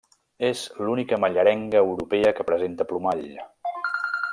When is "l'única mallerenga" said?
0.85-1.83